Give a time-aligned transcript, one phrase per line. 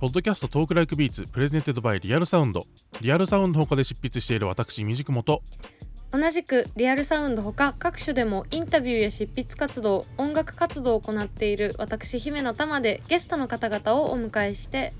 [0.00, 2.64] ポッドキャスト Talk Like Beats presented by Real Sound。
[3.02, 5.42] リアルサウンド他で執筆している私 imdkm と。
[6.10, 14.94] 同じくリアルサウンドほか各種でもインタビューや執筆活動音楽活動を行っている私姫乃たまでゲストの方々をお迎えして。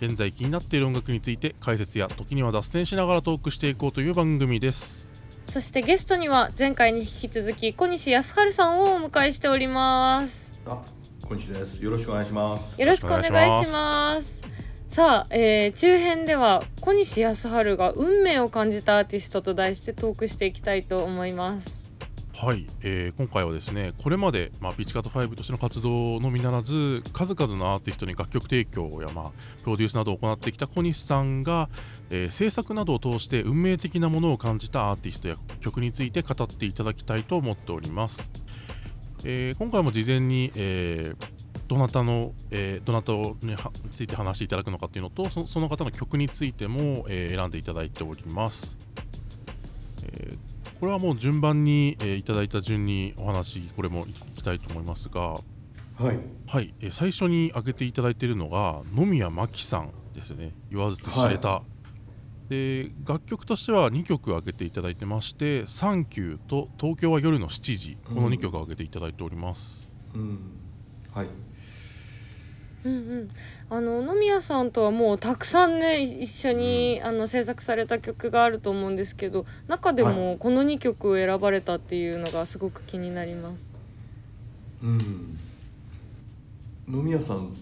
[0.00, 5.08] 現在気になっている音楽について解説や時には脱線しながらトークしていこうという番組です。
[5.48, 10.52] そしてゲストには前回に引き続き小西康陽さんをお迎えしております。
[10.66, 10.82] あ、
[11.26, 11.82] こんにちはです。
[11.82, 12.78] よろしくお願いします。
[12.78, 14.42] よろしくお願いします
[14.88, 21.90] さあ、えー中編では小西康晴が運命を感じたアーティストと題してトークしていきたいと思います
[22.36, 31.70] はい、えー今回はですねこれまで、まあ、ピッチカート5としての活動のみならず数々のアーティストに楽曲提供や、まあ、プロデュースなどを行ってきた小西さんが、
[32.10, 38.30] えー制作などを通して運命的なものを感じたアーティストや曲について語っていただきたいと思っております、
[39.24, 41.34] えー今回も事前に、えー
[41.66, 48.78] どなたの、えーどなたにはついて話していただくのかっていうのとそその方の曲についても、えー選んでいただいております、
[50.02, 50.38] えー
[50.80, 55.40] これはもう順番に、えーいただいた順にお話これも聞きたいと思いますがは
[56.12, 56.18] い。
[56.46, 60.52] はい、えー最初に挙げていただいているのが野宮真紀さんですね。
[60.70, 61.62] 言わずと知れた、
[62.48, 70.38] で楽曲としては2曲挙げていただいてまして「サンキュー」と「東京は夜の7時」この2曲挙げていただいております、うん。
[71.10, 71.28] はい。
[72.84, 73.28] うんうん、
[73.70, 83.74] あの野宮さんとはもうたくさんね一緒に、あの制作された曲があると思うんですけど中ではもこの2曲を選ばれたっていうのがすごく気になります。
[84.82, 84.98] うん。
[86.86, 87.56] 飲み屋さん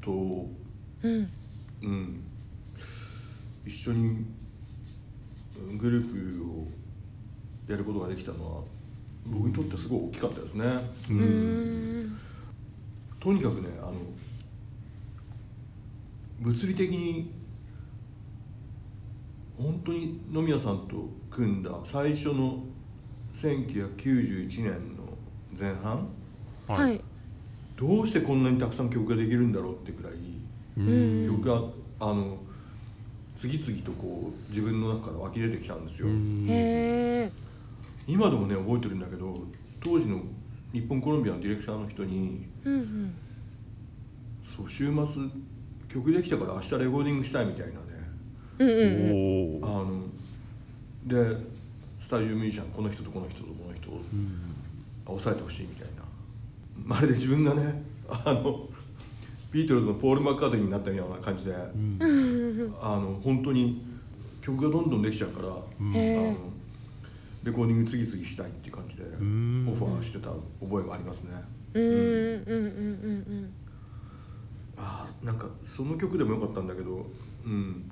[0.00, 1.30] と、うん、
[1.82, 2.25] うん。
[3.66, 4.24] 一緒に
[5.58, 6.66] うんグループを
[7.68, 8.62] やることができたのは
[9.26, 10.64] 僕にとってすごい大きかったですね。
[13.18, 13.94] とにかくねあの
[16.40, 17.32] 物理的に
[19.58, 22.62] 本当に野宮さんと組んだ最初の
[23.40, 25.06] 1991年の
[25.58, 26.08] 前半
[26.68, 27.00] はい、
[27.76, 30.14] どうしてこんなにたくさん曲ができるんだろうってくらい
[31.28, 31.62] 曲が
[32.00, 32.38] あの
[33.38, 36.08] 次々とこう自分の中から湧き出てきたんですよ。
[38.08, 39.36] 今でもね覚えてるんだけど
[39.80, 40.22] 当時の
[40.72, 43.14] 日本コロンビアのディレクターの人にうんうん。
[44.56, 45.22] そう週末
[45.88, 47.76] 曲できたから明日レコーディングしたいみたいなね。
[48.58, 49.64] うんうんうん。
[49.64, 50.02] あの
[51.04, 51.36] で
[52.00, 54.54] スタジオミュージシャンこの人とこの人とこの人をうん。
[55.06, 56.02] 抑えてほしいみたいな。
[56.84, 58.68] まるで自分がねあの
[59.56, 62.74] ビートルズのポール・マッカートニーになったような感じで、うん。
[62.78, 63.82] あの本当に
[64.42, 66.36] 曲がどんどんできちゃうから、うんあの
[67.42, 69.74] レコーディング次々したいっていう感じでオん。
[69.78, 70.28] ファーしてた
[70.60, 71.30] 覚えがありますね。
[71.74, 71.82] うん。
[71.84, 71.92] うん。
[71.94, 71.96] うん。
[71.96, 72.58] う
[73.32, 73.54] ん。
[74.76, 77.06] あーなんかその曲でもよかったんだけど、
[77.46, 77.90] うん、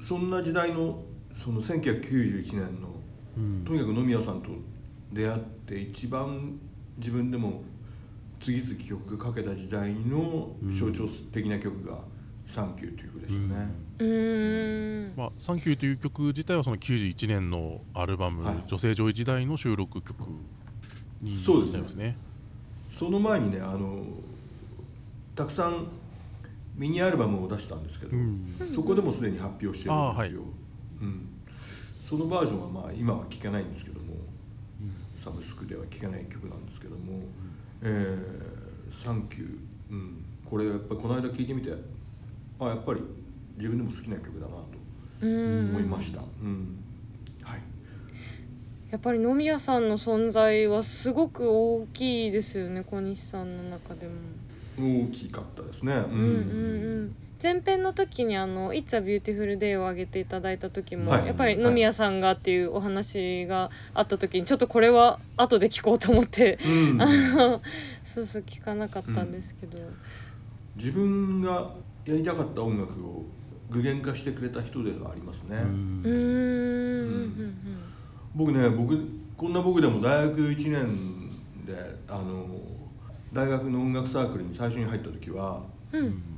[0.00, 1.04] そんな時代の
[1.38, 2.88] その1991年の
[3.36, 3.64] うん。
[3.64, 4.48] とにかく野宮さんと
[5.12, 6.58] 出会って一番
[6.98, 7.62] 自分でも
[8.40, 12.04] 次々曲が書けた時代の象徴的な曲が
[12.46, 13.70] 「サンキュー」という曲でしたね。
[13.98, 15.12] うん。
[15.16, 18.64] まあ、サンキューという曲自体はその91年のアルバム、はい。
[18.66, 20.14] 女性上位時代の収録曲
[21.20, 21.72] にそうですね。
[21.72, 22.16] なりますね。
[22.90, 24.04] その前にねあの
[25.34, 25.86] たくさん
[26.76, 28.54] ミニアルバムを出したんですけど、うん。
[28.74, 30.30] そこでもすでに発表してるんですよ、あーはい。
[30.30, 31.28] うん、
[32.08, 34.16] そのバージョンはまあ今は聴けないんですけども、
[35.22, 37.20] サブスクでは聴けない曲なんですけども
[37.82, 39.58] 「えーサンキュー」
[39.90, 41.72] うん、これやっぱりこの間聴いてみて
[42.58, 43.00] あやっぱり
[43.56, 44.64] 自分でも好きな曲だなと
[45.22, 45.70] うん。
[45.70, 46.78] 思いました、うん。
[47.42, 47.60] はい、
[48.90, 54.12] やっぱり野宮さんの存在はすごく大きいですよね小西さんの中でも。
[54.78, 56.28] 大きかったですね、ううんうんう
[57.04, 61.26] ん前編の時にあの「It's a Beautiful Day」を挙げていただいた時も、はい。
[61.26, 67.02] やっぱり野宮さんがっていうお話があった時にちょっとこれは後で聞こうと思って、うん。
[67.02, 67.62] あの
[68.02, 69.78] そうそう聞かなかったんですけど、
[70.76, 71.74] 自分が
[72.06, 73.24] やりたかった音楽を
[73.68, 76.02] 具現化してくれた人ではありますね、うん。
[76.04, 76.12] うーん。
[76.12, 77.56] うん
[78.34, 78.98] 僕ね僕
[79.34, 81.30] こんな僕でも大学1年
[81.64, 81.74] で
[82.06, 82.46] あの
[83.32, 85.62] 大学の音楽サークルに最初に入った時は
[85.92, 86.35] うんうん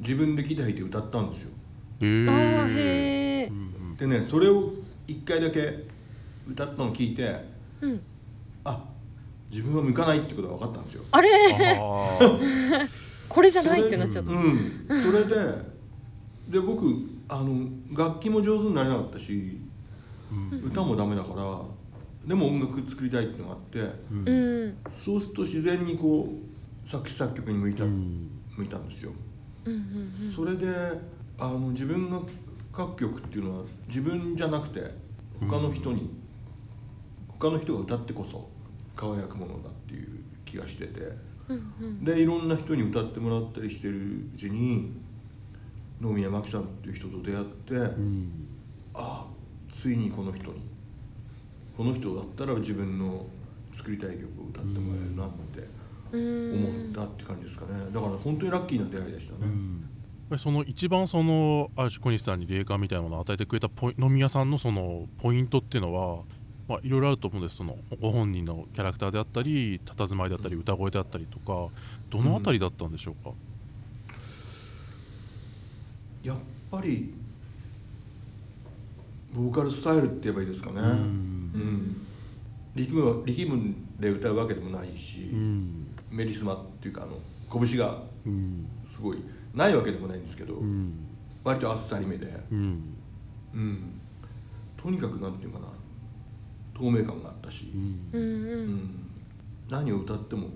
[0.00, 1.50] 自分でギター弾いて歌ったんですよ。
[2.00, 2.28] へー。
[2.28, 3.52] あーへー。
[3.52, 4.72] うんでねそれを
[5.06, 5.84] 1回だけ
[6.48, 7.44] 歌ったのを聞いて
[7.82, 8.00] うん。
[8.64, 8.82] あ
[9.50, 11.04] 自分は向かないってことが分かったんですよ。
[11.10, 11.28] あれ？
[13.28, 14.32] これじゃないってなっちゃった。
[14.32, 15.34] うん、それで
[16.48, 16.86] で僕
[17.28, 19.58] あの楽器も上手になれなかったし
[20.32, 20.60] うん。
[20.68, 21.60] 歌もダメだから
[22.26, 23.78] でも音楽作りたいっていうのがあって
[24.10, 24.28] うん。
[24.28, 24.74] うん。
[25.04, 26.28] そうすると自然にこ
[26.86, 28.30] う作詞作曲に向いた、うん。
[28.56, 29.12] 向いたんですよ
[30.34, 30.66] それで
[31.38, 32.20] あの自分が
[32.76, 34.90] 書く曲っていうのは自分じゃなくて
[35.40, 36.10] 他の人に、
[37.28, 38.48] 他の人が歌ってこそ
[38.94, 40.08] 輝くものだっていう
[40.44, 41.00] 気がしてて。
[41.48, 42.04] うんうん。
[42.04, 44.92] でいろんな人に歌ってもらったりしてるうちに
[46.00, 48.30] 能宮真紀さんっていう人と出会って、うん。
[48.94, 49.26] ああ
[49.72, 50.62] ついにこの人に
[51.76, 53.26] この人だったら自分の
[53.72, 55.66] 作りたい曲を歌ってもらえるなって
[56.12, 56.54] うん。
[56.54, 57.72] 思ったって感じですかね。
[57.92, 59.38] だから本当にラッキーな出会いでしたね、
[60.30, 60.38] うん。
[60.38, 66.22] その一番そのある種小西さんに霊感みたいなものを与えてくれたポイ飲み屋さんのそのポイントっていうのは
[66.68, 67.56] まあいろいろあると思うんです。
[67.56, 71.68] そのご本人のキャラクターであったり佇まいであったり歌声であったりとか
[72.10, 73.30] どのあたりだったんでしょうか、
[76.22, 76.36] やっ
[76.70, 77.12] ぱり
[79.34, 80.86] ボーカルスタイルって言えばいいですかね、うん。
[80.86, 82.06] うん。
[82.74, 87.18] 力むは力むで歌うわけでもないし、うんメリスマっていうかあの
[87.66, 88.66] 拳がうん。
[88.88, 89.18] すごい
[89.54, 90.92] ないわけでもないんですけど、うん。
[91.42, 92.94] 割とあっさりめで、うん。
[93.54, 94.00] うん、
[94.80, 95.66] とにかくなんていうかな。
[96.74, 98.10] 透明感があったし、うん。
[98.12, 99.06] うん
[99.68, 100.48] 何を歌っても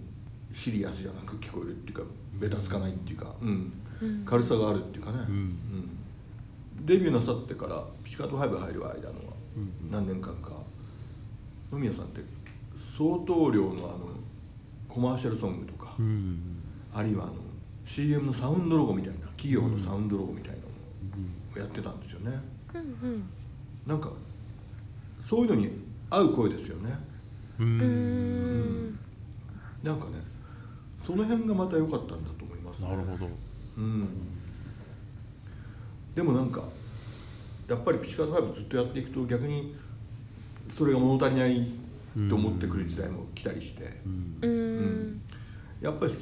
[0.52, 2.02] シリアスじゃなく聞こえるっていうか
[2.34, 4.24] べたつかないっていうか、うん、うん。
[4.24, 5.34] 軽さがあるっていうかね、うん。
[5.34, 6.86] うん。
[6.86, 8.94] デビューなさってからピチカート5入る間のは
[9.56, 9.90] うん。
[9.90, 10.50] 何年間か
[11.72, 12.20] 野宮さんって
[12.76, 14.14] 相当量のあの
[14.94, 16.62] コマーシャルソングとか、うん。
[16.94, 17.34] あるいはあの
[17.84, 20.66] CM のサウンドロゴみたいな企業のサウンドロゴみたいなの
[21.56, 22.40] をやってたんですよね。
[22.74, 23.28] うんうん。
[23.88, 24.10] なんか
[25.20, 25.70] そういうのに
[26.10, 26.96] 合う声ですよね。
[27.58, 27.66] うん。
[27.66, 28.98] うーん。
[29.82, 30.12] なんかね
[31.02, 32.88] その辺がまた良かったんだと思いますね。
[32.88, 33.28] なるほど。
[33.76, 34.08] うん。
[36.14, 36.62] でもなんか
[37.68, 39.74] やっぱりピチカート5ずっとやっていくと逆に
[40.72, 41.83] それが物足りない
[42.28, 44.36] と思ってくる時代も来たりして、うん。
[44.40, 45.20] うーん。
[45.80, 46.14] やっぱり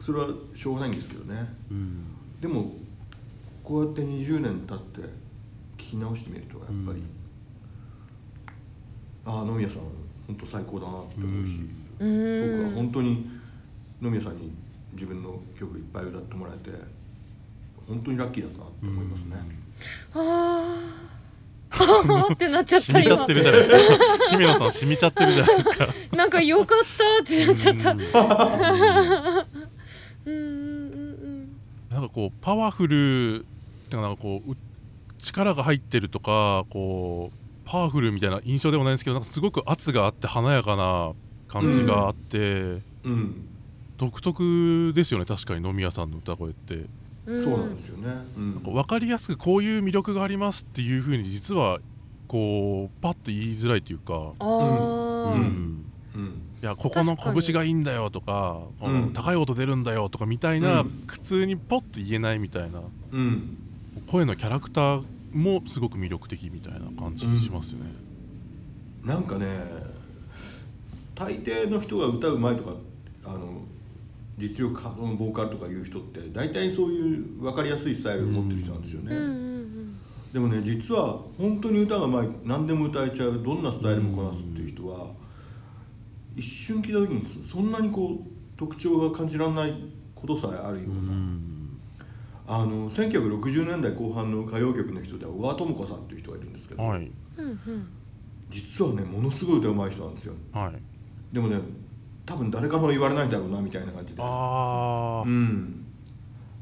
[0.00, 1.48] それはしょうがないんですけどね。
[1.70, 2.04] うん。
[2.40, 2.72] でも
[3.62, 5.02] こうやって20年経って
[5.76, 7.02] 聞き直してみるとやっぱり、
[9.24, 9.82] ああ野宮さん
[10.26, 11.60] 本当最高だなって思うし、
[12.00, 13.30] うーん僕は本当に
[14.00, 14.52] 野宮さんに
[14.92, 16.70] 自分の曲いっぱい歌ってもらえて
[17.86, 19.36] 本当にラッキーだったなって思いますね、
[20.14, 21.07] あーあー
[22.32, 24.04] ってなっちゃった今染みちゃってるじゃないですか。
[24.30, 25.88] 姫野さん染みちゃってるじゃないですか。
[26.16, 27.90] なんか良かったってなっちゃった。
[27.92, 28.00] うん
[30.26, 31.56] うんうんうん。
[31.90, 34.56] なんかこうパワフルってかなんかこうう
[35.18, 41.12] 力が入ってるとかこうパワフルみたいな印象でもないんですけどなんかすごく圧があって華やかな
[41.48, 43.48] 感じがあって、うん。
[43.96, 46.74] 独特ですよね確かに飲み屋さんの歌声って。
[46.74, 46.88] うん
[47.42, 48.54] そうなんですよね、うん。
[48.54, 51.80] なんか分かりやすくこういう魅力がありますっていう風に実は
[52.26, 55.84] こうパッと言いづらいというか、うん。
[56.14, 56.42] うん。
[56.62, 59.12] いやここの拳がいいんだよとか、うん。
[59.12, 61.04] 高い音出るんだよとかみたいな、うん。
[61.06, 62.80] 普通にポッと言えないみたいな
[63.12, 63.58] うん。
[64.10, 67.92] 声のキャラクターもすごく魅力的みたいな感じしますよね。
[69.04, 69.46] なんかね
[71.14, 72.72] 大抵の人が歌うまいとか
[73.24, 73.62] あの
[74.38, 79.58] 実力派のボーカルとかいう人って大体そういう分かりやすいスタイルを持ってる人なんですよね、うんうん
[80.32, 85.06] でもね実は本当に歌がうまい何でも歌えちゃうどんなスタイルもこなすっていう人は
[86.36, 89.74] 一瞬聞いた時にそそんなにこう特徴が感じられない
[90.14, 91.58] ことさえあるような、うん
[92.50, 97.12] あの1960年代後半の歌謡曲の人では小川智子さんという人がいるんですけど、はい。
[97.36, 97.88] うんうん。
[98.48, 100.34] 実はねものすごい歌うまい人なんですよ。
[100.52, 100.72] はい。
[101.30, 101.58] でもね
[102.28, 104.22] 多分誰からも言われないだろうなみたいな感じで。
[104.22, 105.44] ああ、ううん。
[105.44, 105.84] ん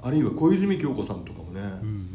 [0.00, 2.06] あるいは小泉京子さんとかもね、うんうん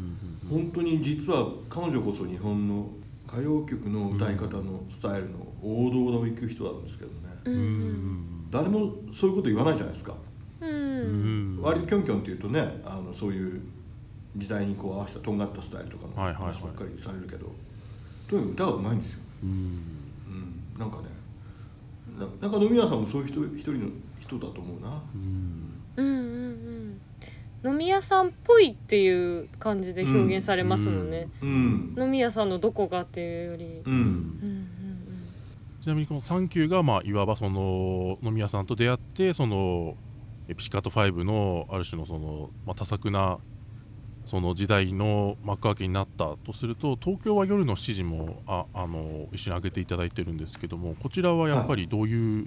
[0.48, 2.86] 本当に実は彼女こそ日本の
[3.26, 7.14] 歌謡曲の歌い方のスタイルの王道を行く人なんですけどね、
[7.46, 7.54] うん。
[7.54, 7.62] ううん
[8.46, 10.14] ん誰もそういうこと言わないじゃないですか、
[10.60, 11.56] ううん。
[11.58, 13.62] ん割とキョンキョンっていうとねあのそういう
[14.36, 16.52] 時代にこう合わせたとんがったスタイルとかのはいはいはい。
[16.54, 17.46] 話ばっかりされるけど、
[18.28, 19.48] とにかく歌がうまいんですよ、うん。
[19.48, 21.04] うん、なんかね
[22.22, 23.88] ななんか飲み屋さんもそういう人一人の
[24.20, 25.02] 人だと思うな。
[25.14, 25.82] うん。
[25.96, 27.00] うんうん
[27.64, 27.72] うん。
[27.72, 31.94] 飲み屋さんっぽいっていう感じで表現されますもんね、うん。
[31.96, 33.94] 飲み屋さんのどこがっていうより、ううん。
[33.94, 34.68] ん
[35.80, 39.96] ちなみにこの「サンキューがまあいわばその飲み屋さんと出会ってその
[40.48, 43.38] えピチカート5のある種のその、まあ、多作な
[44.32, 52.46] その時代の幕開けになったとすると東京は夜の7時もああの一緒に上げていただいてるんですけどもこちらはやっぱりどういう、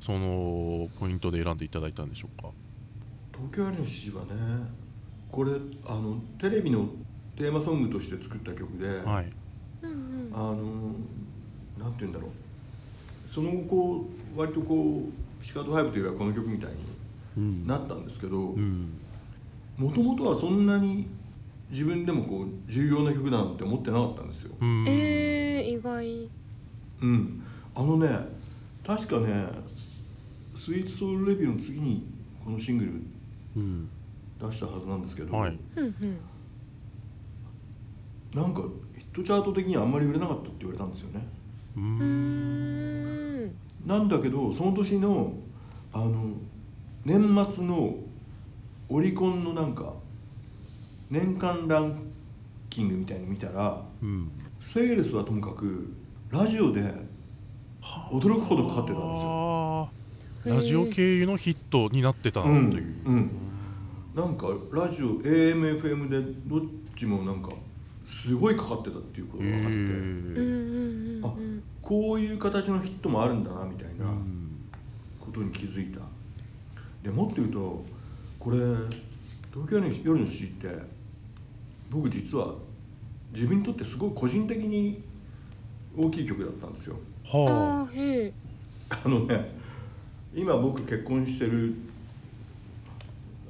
[0.00, 2.48] そのポイントで選んでいただいたんでしょうか？
[3.36, 4.30] 東京よりの指示はね
[5.30, 5.52] これ
[5.86, 6.88] あのテレビの
[7.36, 9.30] テーマソングとして作った曲で、はい。
[9.82, 10.32] うんうん。
[10.32, 10.54] あの
[11.78, 12.30] なんて言うんだろう。
[13.30, 16.76] その後こう割とこう「ピチカート5」といえばこの曲みたいに
[17.36, 17.66] うん。
[17.66, 18.98] なったんですけど、うん
[19.78, 21.06] もともとはそんなに
[21.70, 24.54] 自分でもこう重要な曲だなんて思ってなかったんですよ。
[24.60, 24.84] うん。
[24.88, 26.28] えー、意外。
[27.00, 27.42] うん、
[27.76, 28.08] あのね
[28.84, 29.46] 確かね
[30.56, 32.04] 「スイーツソウルレビュー」の次に
[32.44, 32.92] このシングル
[33.56, 33.88] うん。
[34.40, 35.58] 出したはずなんですけど、はい。
[35.76, 36.18] うんうん。
[38.34, 38.62] なんか
[38.96, 41.26] ヒットチャート的にはあんまり売れなかったって言われたんですよね。
[41.76, 43.44] うん。
[43.86, 45.32] なんだけどその年の
[45.92, 46.32] あの
[47.04, 47.20] 年
[47.52, 47.96] 末の
[48.88, 49.92] オリコンのなんか
[51.10, 52.12] 年間ラン
[52.70, 54.30] キングみたいに見たらうん。
[54.60, 55.92] セールスはともかく
[56.30, 56.82] ラジオで
[58.10, 59.90] 驚くほどかかってたんですよ。
[60.44, 63.30] ラジオ経由のヒットになってたとうんいう、うん、
[64.14, 66.60] なんかラジオ AMFM でどっ
[66.96, 67.50] ちもなんか
[68.06, 71.62] すごいかかってたっていうことが分かって、うんうんへうんあうん。
[71.82, 74.06] こういう形のヒットもあるんだなみたいーな
[75.20, 76.00] ことに気づいた。
[77.02, 77.84] でもっと言うと
[78.38, 78.58] これ
[79.52, 80.68] 「東京の夜の七時」って
[81.90, 82.54] 僕実は
[83.32, 85.02] 自分にとってすごい個人的に
[85.96, 86.96] 大きい曲だったんですよ。
[87.24, 87.88] は
[88.90, 89.04] あ。
[89.04, 89.50] あのね
[90.34, 91.74] 今僕結婚してる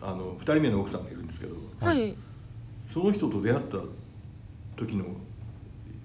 [0.01, 2.15] あの2人目の奥さんがいるんですけどはい。
[2.89, 3.79] その人と出会った
[4.77, 5.05] 時の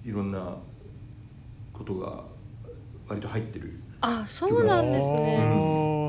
[0.04, 0.56] いろんな
[1.72, 2.24] ことが
[3.08, 3.80] 割と入ってる。
[4.00, 5.16] あそうなんですね。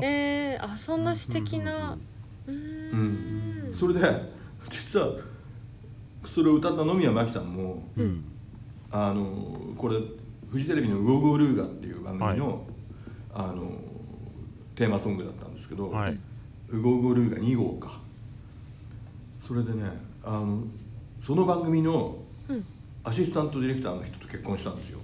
[0.02, 2.15] えー、あそんな素敵なうーうん
[2.96, 3.68] ん。
[3.72, 4.00] それで
[4.68, 5.08] 実は
[6.24, 8.24] それを歌った野宮真紀さんもうん。
[8.90, 9.96] あのこれ
[10.50, 12.64] フジテレビの「ウゴゴルーガ」っていう番組の,、
[13.34, 13.72] あの
[14.74, 16.18] テーマソングだったんですけど、はい。
[16.68, 18.00] ウゴゴルーガ2号か。
[19.42, 19.84] それでね
[20.24, 20.62] あの
[21.20, 22.64] その番組のうん。
[23.06, 24.98] アシスタントディレクターの人と結婚したんですよ、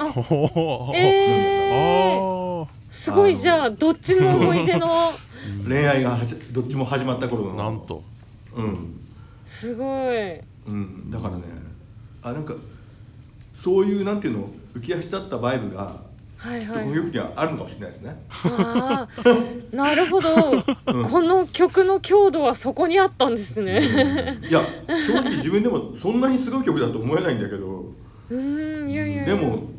[0.00, 5.10] ほほほえー、あすごいじゃあどっちも思い出の。
[5.68, 6.16] 恋愛が
[6.52, 7.60] どっちも始まった頃の。
[7.60, 8.02] あなんと。
[8.56, 9.00] うん。
[9.44, 10.40] すごい。
[10.66, 11.42] うん、だからね
[12.22, 12.54] あなんか
[13.52, 16.00] そういうなんていうの浮き足立ったバイブが、
[16.36, 16.84] はいはい。
[16.84, 18.16] この曲にはあるのかもしれないですね。
[18.30, 19.08] あ
[19.72, 24.38] あなるほど、この曲の強度はそこにあったんですね。
[24.48, 27.86] いや正直自分でもそんなにすごい曲だと思えないんだけど。
[28.30, 29.34] うーんいやいやいや。
[29.34, 29.73] でも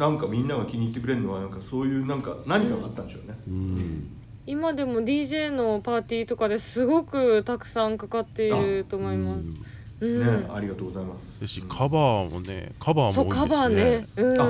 [0.00, 3.38] なんかみんなが気に入ってくれるのはなんかそういうなんか何かがあったんでしょうね。
[3.46, 4.16] うん。
[4.46, 9.52] 今でも DJ のパーティーとかですごくたくさんかかっていると思います。
[10.00, 11.40] うん、ね、ありがとうございます。
[11.40, 14.08] ですしカバーもねカバーも多いですしバーね。
[14.16, 14.40] うん。
[14.40, 14.48] あ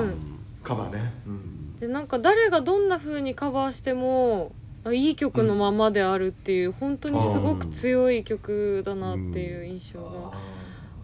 [0.62, 1.12] カバーね。
[1.26, 4.52] うん、でなんか誰がどんな風にカバーしても
[4.85, 10.33] あいい曲のままであるっていう、本当にすごく強い曲だなっていう印象が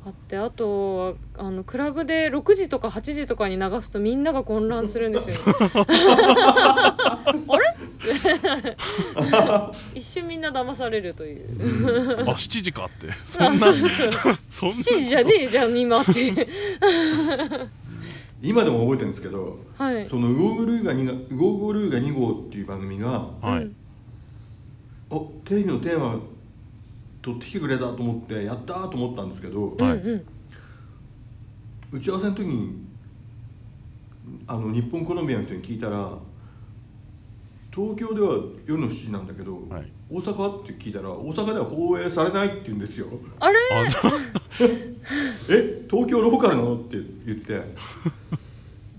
[0.06, 5.36] ああってあとはあのクラブで6時とか8時とかに流すとみんなが混乱するんですよ。
[5.44, 7.26] あ
[7.58, 7.76] れ？
[9.98, 12.20] 一瞬みんな騙されるという。
[12.20, 13.12] あ7時かって。
[13.26, 14.12] そんあなそうそうそう。
[14.48, 16.48] そんな7時じゃねえじゃん今って。
[18.40, 20.06] 今でも覚えてるんですけど、はい。
[20.06, 23.76] そのウゴゴルーガ2がウゴゴルーガ2号っていう番組が、はい、うん。
[25.10, 26.20] おテレビのテーマ
[27.26, 29.92] 取ってきてくれたと思ってやったーと思ったんですけど、はい。
[29.94, 31.98] うんうん。
[31.98, 32.86] 打ち合わせの時に
[34.46, 36.12] あの日本コロンビアの人に聞いたら
[37.74, 39.92] 東京では夜の7時なんだけど、はい。
[40.08, 43.08] 大阪はって聞いたら大阪では放映されないって言うんですよ。
[43.40, 43.58] あれ？
[45.50, 46.76] え東京ローカルなの？
[46.76, 47.60] って言って。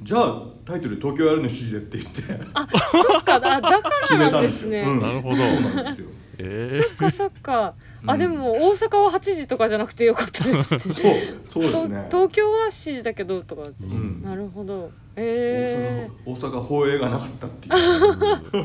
[0.01, 2.45] じゃあタイトル「東京夜の7時で」って言って。
[2.53, 3.35] あそっか。
[3.35, 4.81] あだからなんですね。
[4.81, 5.01] うん。
[5.01, 5.37] なるほど。
[5.37, 6.09] そうなんですよ。
[6.39, 7.73] えそっかそっか。
[8.05, 8.19] あうん。
[8.19, 10.75] でも大阪は8時とかじゃなくてよかったです。
[10.75, 10.79] ね。
[11.45, 13.63] そうそうですとね東京は7時だけどとか。
[13.63, 14.21] うん。
[14.23, 14.91] なるほど。
[15.15, 17.73] 大え阪大阪放映がなかったっていう。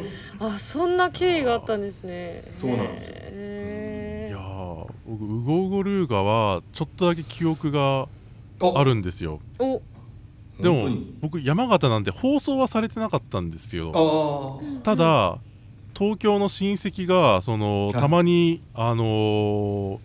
[0.02, 0.10] え
[0.44, 2.44] あそんな経緯があったんですね。
[2.52, 3.14] そうなんですよ。
[3.16, 4.32] へー。
[4.32, 8.06] いやー僕ウゴウゴルーガはちょっとだけ記憶が
[8.60, 8.84] あ。
[8.84, 9.40] るんですよ。
[9.58, 9.80] お。
[10.60, 10.88] でも
[11.20, 13.90] 僕山形なんで放送はされてなかったんですよ。
[13.94, 15.38] ああただ
[15.96, 17.94] 東京の親戚がそのはい。
[17.94, 19.98] たまにあのー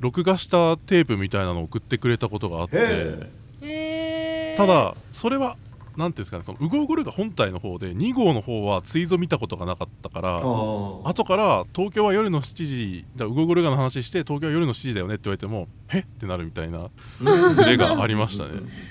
[0.00, 3.28] 録画したテープみたいなのを送ってくれたことがあってへ
[3.62, 4.54] え。
[4.54, 5.56] ー、ただそれは
[5.96, 16.02] なんていうんですかねそのウゴウゴルーガ本体の方で2号の方はツイート見たことがなかったから後から東京は夜の7時だウゴゴルガの話して東京は夜の7時だよねって言われてもえっ？
[16.04, 16.90] てなるみたいな
[17.20, 17.54] うん。
[17.54, 18.50] ズレがありましたね。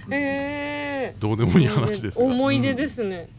[0.10, 3.30] えどうでもいい話ですが、思い出ですね。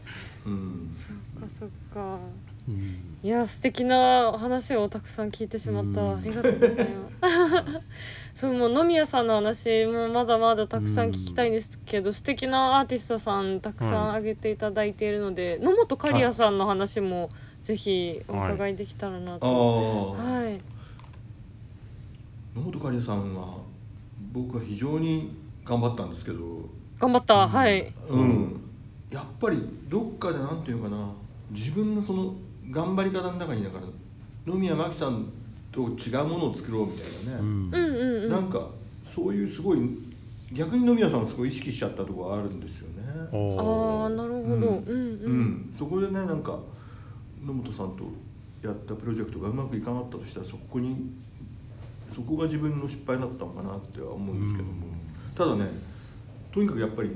[0.45, 0.91] うん。
[0.93, 2.19] そっかそっか。
[2.67, 3.19] うん。
[3.23, 6.17] いや素敵な話をたくさん聞いてしまった、うん。
[6.17, 7.81] ありがとうございます。
[8.35, 17.29] そうもう野宮さんの話もまだまだたくさん聞きたいんですけど、素敵なアーティストさんたくさんはい挙げていただいているので、野本刈谷さんの話も
[17.61, 20.61] ぜひお伺いできたらなあと、あはい。
[22.55, 23.57] 野本刈谷さんは
[24.33, 26.39] 僕は非常に頑張ったんですけど、
[26.99, 27.91] 頑張った、はい。
[28.09, 28.61] うん。
[29.09, 31.09] やっぱりどっかでなんていうのかな。
[31.51, 32.35] 自分のその
[32.71, 33.83] 頑張り方の中にだから
[34.45, 35.31] 野宮真紀さん
[35.71, 38.23] と違うものを作ろうみたいなね、うんうんうん。
[38.23, 38.69] うんなんか
[39.03, 39.79] そういうすごい
[40.51, 43.03] 逆に野宮さんをすごい意識しちゃったところがあるんですよね。
[43.05, 44.55] ああなるほど。
[44.55, 44.59] うん。
[44.59, 45.41] ううん。
[45.41, 45.75] ん。
[45.77, 46.59] そこでねなんか
[47.45, 48.05] 野本さんと
[48.63, 51.11] やったプロジェクトがうまくいかなかったとしたらそこに
[52.13, 54.73] そこが自分の失敗だったのかなっては思うんですけども、
[55.35, 55.69] ただね
[56.53, 57.11] とにかくやっぱり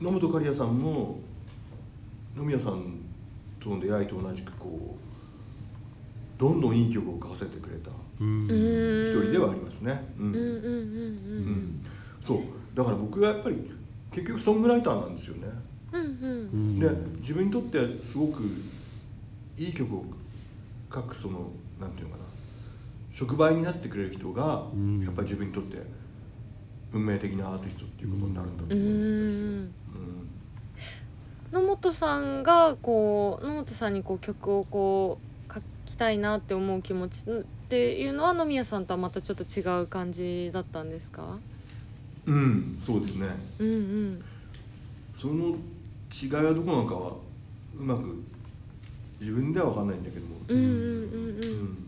[0.00, 1.18] 野本刈谷さんも
[2.36, 2.98] 野宮さん
[3.64, 4.96] との出会いと同じくこ
[6.38, 7.90] うどんどんいい曲を書かせてくれた
[8.20, 8.48] うん。
[8.50, 10.04] うん一人ではありますね。
[10.18, 10.26] うん。
[10.26, 10.72] うんうんうんううん。
[11.52, 11.86] ん
[12.20, 12.38] そう。
[12.76, 13.56] だから僕がやっぱり
[14.12, 15.48] 結局ソングライターなんですよね。
[15.92, 16.08] うんうん。
[16.08, 16.88] うんで
[17.20, 18.42] 自分にとってすごく
[19.56, 20.04] いい曲を
[20.92, 22.24] 書くそのなんていうのかな。
[23.12, 25.00] 触媒になってくれる人が、うん。
[25.00, 25.78] やっぱり自分にとって
[26.92, 30.33] 運命的なアーティストっていうことになるんだとう思うんんですよ。
[31.52, 41.38] 野本さんがこう野本さんにこう曲をこう書きたいなって思う気持ちっていうのは野宮さんとはまたちょっと違う感じだったんですか？
[42.26, 43.28] うん、うん、そうですね。
[43.58, 44.24] うんうん。
[45.16, 45.56] その
[46.12, 47.12] 違いはどこなのかは
[47.76, 48.22] うまく
[49.20, 51.64] 自分では分かんないんだけども、うんうんうんううん。
[51.64, 51.84] ん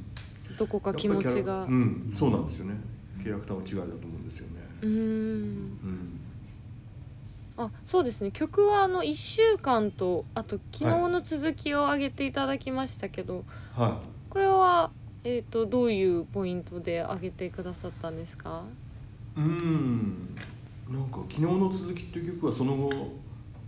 [0.57, 1.65] どこか気持ちが。
[1.65, 2.75] うん、そうなんですよね。
[3.23, 4.53] キャラクターの違いだと思うんですよね。
[4.83, 4.91] うん。
[4.91, 6.16] うん、
[7.57, 8.31] あそうですね。
[8.31, 13.45] 曲はあの1週間とあと昨日の続きを上げていただきましたけど、
[13.75, 14.91] はこれは、
[15.25, 18.65] えー、とどういうポイントで上げてくださったんですか？
[19.37, 19.41] い。
[19.41, 20.37] うん、
[20.91, 22.91] なんか昨日の続きっていう曲はその後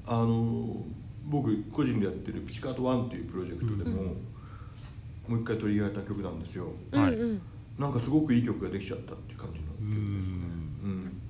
[0.06, 0.82] あの
[1.26, 4.02] 僕個人でやってるピチカートワンっていうプロジェクトでも、
[5.28, 6.72] もう一回取り上げた曲なんですよ。
[6.92, 7.20] はいうん。
[7.20, 7.42] うん
[7.78, 10.48] なんかすごくいい曲ができちゃったっていう感じの曲ですね。
[10.82, 11.22] うん、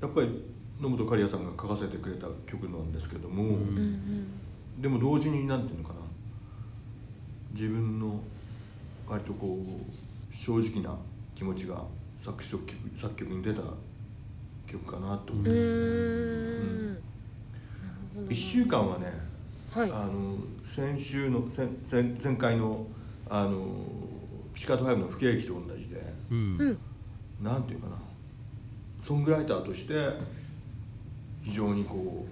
[0.00, 0.44] やっぱり
[0.80, 4.26] 野本刈谷さんが書かせてくれた曲なんですけども、うん
[4.78, 6.00] でも同時に何ていうのかな
[7.52, 8.20] 自分の
[9.08, 10.96] 割とこう正直な
[11.34, 11.82] 気持ちが
[12.20, 13.62] 作詞作曲作曲に出た
[14.68, 15.56] 曲かなと思ういますね。
[18.20, 18.28] ーん。
[18.28, 19.06] 1週間はね、
[19.72, 19.90] はい。
[19.90, 22.86] あの先週の先前前回の
[23.28, 23.66] あの
[24.54, 26.78] ピチカート5の不景気と同じでうんうん。
[27.44, 27.96] なんていうかな
[29.02, 29.94] ソングライターとして
[31.48, 32.26] 非常にこ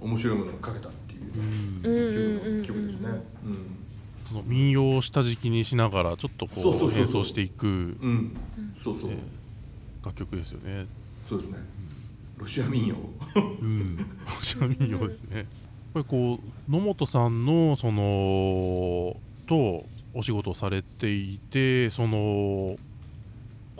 [0.00, 3.08] う面白いものを書けたっていううんうん曲,、曲ですね。
[3.44, 3.76] うん
[4.28, 8.36] その民謡を下敷きにしながらちょっとこそうそうそうそうう変装していくうん、
[8.76, 9.18] そうそう、え
[10.04, 10.86] 楽曲ですよね。
[11.28, 11.58] そうですね。
[12.38, 12.96] ロシア民謡。
[13.60, 15.36] うん、 ロシア民謡ですね。
[15.36, 15.46] やっ
[15.94, 19.16] ぱりこう野本さんのその
[19.48, 22.76] とお仕事をされていてその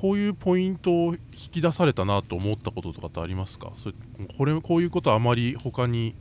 [0.01, 3.73] こういうポイントを引き出されたなと思ったこととかってありますか？
[3.77, 3.95] それ
[4.39, 6.15] これこういうことはあまり他に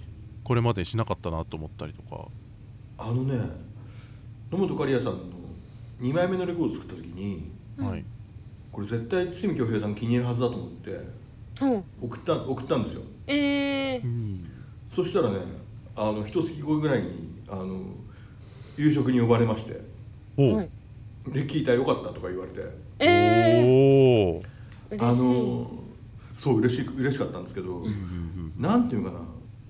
[0.43, 2.25] これまでしなかったなと思ったりとか。
[2.97, 3.39] あのね、
[4.51, 5.19] 野本刈谷さんの
[6.01, 8.03] 2枚目のレコード作った時に、うんはい、
[8.73, 11.65] これ絶対堤恭平さん気に入るはずだと思ってう。
[11.65, 13.01] ん送った送ったんですよ。
[13.27, 14.03] えー。
[14.03, 14.49] うん。
[14.89, 15.37] そしたらね、
[15.95, 17.79] あの一月後ぐらいにあの
[18.75, 19.79] 夕食に呼ばれまして、
[20.35, 20.69] おはい。
[21.29, 24.41] で聞いたらよかったとか言われて、え
[24.91, 24.97] おー。
[24.97, 25.71] ー、あの
[26.35, 27.83] そう嬉しい嬉しかったんですけど、
[28.57, 29.19] なんていうかな、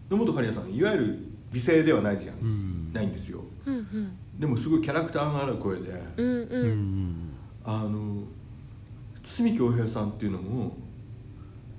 [0.09, 1.19] 野本刈谷さんいわゆる
[1.51, 3.41] 美声ではないじゃん、うんないんですよ。
[3.65, 4.11] うんうん。
[4.39, 5.91] でもすごいキャラクターのある声で、
[7.65, 8.23] あの
[9.23, 10.77] 堤恭平さんっていうのも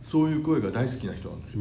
[0.02, 1.60] そういう声が大好きな人なんですよ。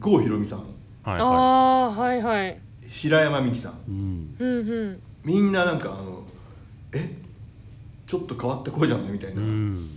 [0.00, 0.66] 郷ひろみさん、はい
[1.08, 2.60] はああーはいはい。
[2.88, 4.36] 平山美樹さん、いうん。
[4.38, 5.00] うんうん。
[5.24, 6.22] みんななんかあの
[6.92, 7.14] え？
[8.10, 9.88] ちょっと変わった声じゃないみたいな、うん。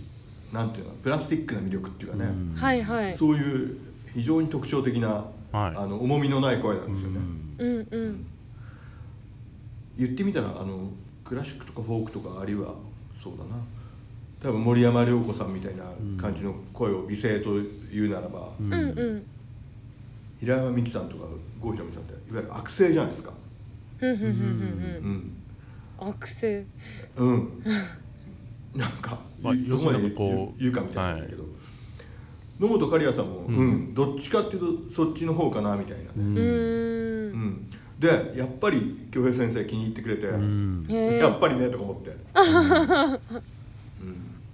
[0.52, 0.92] なんていうの？
[1.02, 2.54] プラスティックな魅力っていうかね、うん。
[2.54, 3.18] はいはい。
[3.18, 3.76] そういう
[4.14, 5.26] 非常に特徴的な、はい。
[5.50, 7.18] あの重みのない声なんですよね。
[7.58, 7.68] うん。
[7.68, 8.26] うんうん。
[9.98, 10.90] 言ってみたらあの
[11.24, 12.74] クラシックとかフォークとかあるいは
[13.20, 13.56] そうだな。
[14.40, 15.82] 多分森山良子さんみたいな
[16.16, 17.54] 感じの声を美声と
[17.92, 18.72] 言うならば、うん。
[18.72, 19.26] うんうん。
[20.38, 21.24] 平山美樹さんとか
[21.60, 23.32] 郷ひろみさんっていわゆる悪声じゃないですか。
[24.02, 25.32] うん。
[25.98, 26.64] 悪性。
[27.16, 27.64] うん、
[28.74, 31.44] なんか、まあそこまで言う言うかみたいなんだけど、
[32.60, 33.56] 野本刈谷さんも、うん。
[33.56, 36.34] うんどっちかっていうとそっちの方かなみたいなね、ううん。
[36.36, 37.40] ーうん。
[37.40, 40.86] んでやっぱり京平先生気に入ってくれて、うん。
[40.88, 42.16] やっぱりねとか思って、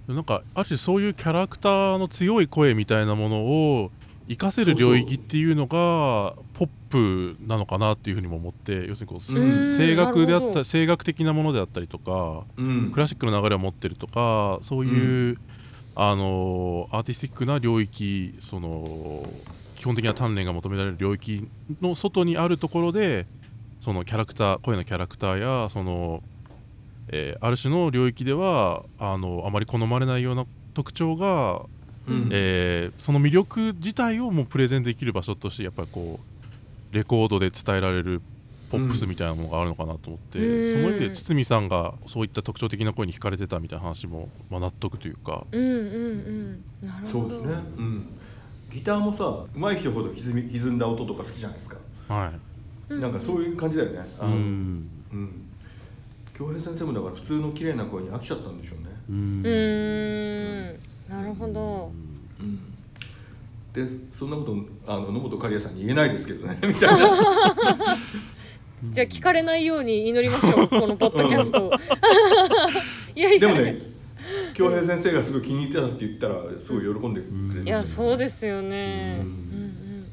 [0.07, 0.15] うん。
[0.15, 3.91] なんかある種そういうキャラクターの強い声みたいなものを
[4.37, 9.77] 活かせる領域っていうのがポップなのかなっていうふうにも思って要するにこう、うん。
[9.77, 12.91] 声楽であった声楽的なものであったりとかうん。
[12.91, 15.37] クラシックの流れを持ってるとかそういう、
[15.95, 19.27] あのアーティスティックな領域その
[19.75, 21.47] 基本的な鍛錬が求められる領域
[21.81, 23.25] の外にあるところで
[23.79, 26.23] そのキャラクター声のキャラクターやその、
[27.09, 31.65] えーある種の領域ではあのあまり好まれないような特徴が
[32.07, 32.29] うん。
[32.31, 36.19] えーその魅力自体をもうプレゼンできる場所としてやっぱりこ
[36.91, 38.21] うレコードで伝えられる
[38.69, 40.71] ポップスみたいなものがあるのかなと思って、うん。
[40.71, 45.69] その意味で堤さんがそういった特徴的な声に惹かれてたみたいな話も、まあ、納得というか、うんうん
[46.81, 46.87] うん。
[46.87, 47.29] なるほど。
[47.29, 48.07] そうですね、うん、
[48.71, 52.31] ギターもさ上手い人ほど歪み歪んだ音とか好きじゃないですか、は
[52.89, 53.01] い、うん。
[53.01, 53.99] なんかそういう感じだよね。
[54.19, 54.89] あうのん。
[55.11, 55.31] うん。
[56.37, 59.15] 京平先生もだから普通の綺麗な声に飽きちゃったんでしょうね、うん。
[59.15, 60.79] うーん
[61.11, 61.91] なるほど。
[62.39, 62.59] うん、
[63.73, 64.55] でそんなこと
[64.87, 67.97] あの野本刈谷さんに言えないですけどね みたいな。
[68.89, 71.71] じゃあ聞かれないように祈りましょうこのポッドキャストを。
[73.15, 73.39] いやいや。
[73.39, 73.79] でもね
[74.53, 79.19] 京平先生がすごい気に入ってたって言ったらすごい喜んでくれるんですよいやそうですよね。
[79.21, 80.05] ううんんうんうん。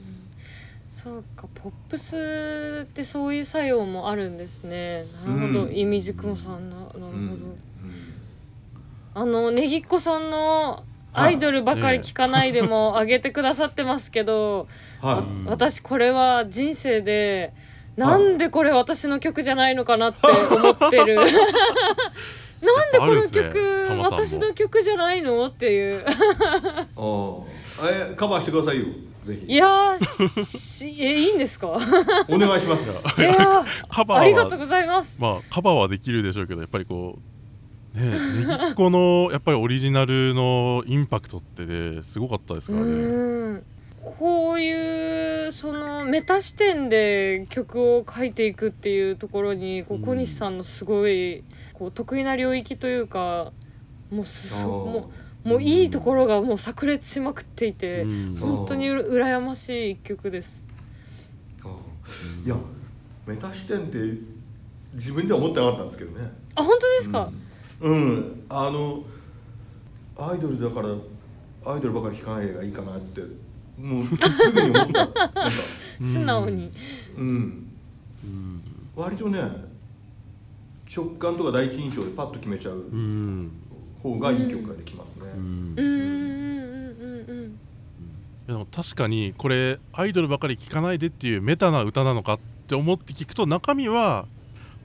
[0.93, 5.07] そうかポップスってそういう作用もあるんですね。
[5.25, 5.63] なるほど。
[5.65, 5.77] うん。
[5.77, 7.09] イミジクモさんななるほど、
[9.19, 14.69] あのねぎっこさんのアイドルばかり聞かないでも上げてくださってますけど、
[15.01, 17.53] はわ私これは人生で
[17.97, 20.21] なんでこれ私の曲じゃないのかなって
[20.55, 21.17] 思ってる。
[22.63, 24.25] なんでこの曲タマさんも。
[24.25, 26.01] 私の曲じゃないのっていう。
[26.01, 27.91] いああ。
[27.91, 28.87] えカバーしてくださいよ
[29.25, 29.53] ぜひ。
[29.53, 31.69] いやーしえいいんですか？
[31.69, 31.79] お
[32.39, 37.21] 願いしますいやー カバーありがとうはございます、まあカバーはできるでしょうけどやっぱりこう
[37.99, 38.19] ねね
[38.67, 43.63] ぎっこのやっぱりオリジナルのインパクトってねすごかったですうからね。
[44.01, 53.53] こういうそのメタ視点で曲を書いていくっていうところにこううん小西さんのすごいこう得意な領域というか
[54.11, 55.11] もうすも
[55.45, 58.37] うもういいところがもう炸裂しまくっていて、うん。
[58.41, 60.65] 本当にうら羨ましい一曲です。
[62.45, 62.57] いや
[63.27, 63.99] メタ視点って
[64.95, 66.31] 自分では思ってなかったんですけどね。
[66.55, 67.43] あ本当ですか、うん、
[67.81, 68.45] うん。
[68.49, 69.05] あの
[70.17, 70.89] アイドルだから
[71.73, 73.21] アイドルばかり聴かないがいいかなって
[73.79, 74.93] もうすぐに思った。
[74.99, 75.15] なんか
[76.01, 76.73] 素直に。
[77.17, 77.67] うん。
[78.25, 78.63] うん。
[78.97, 79.41] 割とね
[80.95, 83.53] 直感とか第一印象でパッと決めちゃううん
[84.03, 85.75] 方がいい曲ができますね、うん。
[85.77, 85.83] うん。
[85.83, 86.19] うん。
[86.67, 87.19] うん。
[87.19, 87.29] うん。
[87.31, 87.59] うん。
[88.49, 94.27] いやでも確かにこれアイドルばかり聴かないでっていうメタな歌なのかって思って聞くと中身は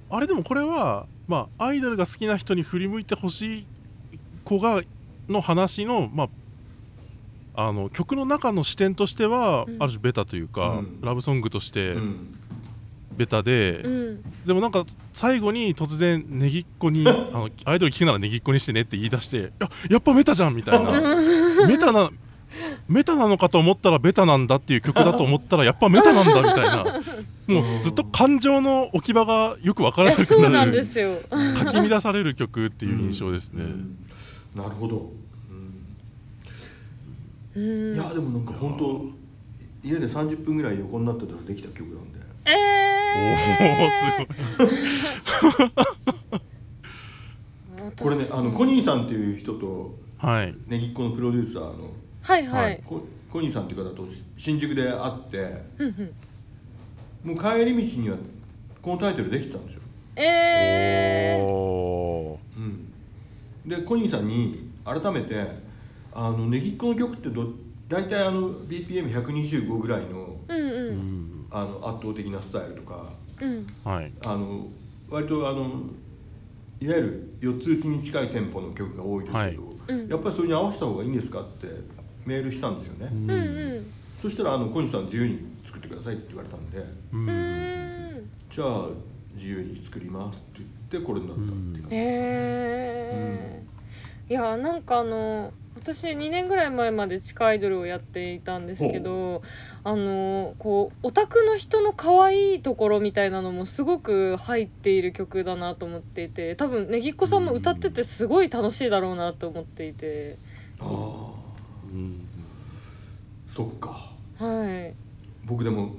[0.09, 3.67] あれでもこれはまあアイドルが好きな人に振り向いてほしい
[4.43, 4.81] 子が
[5.29, 6.29] の話のまあ
[7.55, 9.77] あの曲の中の視点としては、うん。
[9.81, 11.01] ある種ベタというか、うん。
[11.01, 12.39] ラブソングとしてうん。
[13.15, 14.23] ベタで、うん。
[14.45, 19.49] でもなんか最後に突然ねぎっこにあのアイドル聴くならねぎっこにしてねって言い出していや
[19.91, 21.15] やっぱメタじゃんみたいな。
[21.67, 22.09] メタな
[22.87, 26.83] メタなのかと思ったらベタなんだっていう曲だと思ったらやっぱメタなんだみたいな
[27.47, 31.17] もうずっと感情の置き場がよくわからなくいや そうななんるですよ。
[31.29, 33.63] かき乱される曲っていう印象ですね。
[33.63, 33.97] うん
[34.55, 35.11] なるほど、
[37.55, 39.05] うんうんいやでもなんか本当
[39.87, 43.37] 家で30分ぐらい横になってたらできた曲なんでおえ
[44.57, 44.67] おすごい。
[47.95, 50.55] ー、これねあのコニーさんっていう人とはい。
[50.67, 51.91] ねぎっこのプロデューサーの
[52.23, 52.75] はいははい。
[52.75, 52.83] い。
[52.83, 54.07] ココニーさんっていう方と
[54.37, 55.87] 新宿で会ってうん
[57.23, 57.33] うん。
[57.33, 58.17] もう帰り道には
[58.81, 59.81] このタイトルできてたんですよ、
[60.17, 62.59] えー、おー。
[62.59, 65.47] うん、でコニーさんに改めて
[66.13, 67.47] あのねぎっこの曲ってど
[67.87, 70.97] 大体あの BPM125 ぐらいのうんううん。
[71.43, 71.47] ん。
[71.51, 73.07] あの圧倒的なスタイルとか
[73.41, 73.67] うん。
[73.83, 74.11] はい。
[74.25, 74.67] あの
[75.09, 75.81] 割とあの
[76.81, 79.57] いわゆる4つ打ちに近いテンポの曲が多いですけど、はい。
[79.87, 80.07] うん。
[80.09, 81.67] やっぱりそれに合わせた方がいいんですかって
[82.25, 83.31] メールしたんですよね、うん。
[83.31, 86.77] うんうんそしたらあの小西さん自由に作ってくださいって言われたんで。
[86.77, 87.25] ううん。
[87.25, 88.87] んじゃあ
[89.35, 91.81] 自由に作りますって言ってこれになったっていう。
[91.81, 94.31] 感じ、えー。
[94.31, 99.41] いやなんかあの私2年ぐらい前まで地下アイドルをやっていたんですけど
[99.83, 110.37] あのこうオタクの人の可愛いところみたいなのもすごく入っている曲だなと思っていて多分ねぎっこさんも歌っててすごい楽しいだろうなと思っていて。
[110.79, 111.42] ああ
[111.93, 112.27] うん
[113.47, 114.11] そっか。
[114.39, 114.95] はい。
[115.45, 115.93] 僕でも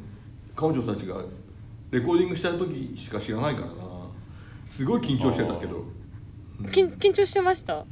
[0.56, 1.16] 彼女たちが
[1.90, 3.74] レコーディングした時しか知らないからな。
[4.66, 5.82] すごい緊張してたけど、う
[6.62, 7.84] ん緊緊張してました？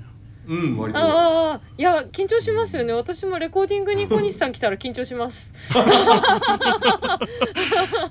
[0.47, 0.99] うん割と。
[0.99, 2.93] ああいや緊張しますよね。
[2.93, 5.53] 私もレコーディングに小西さん来たら緊張します。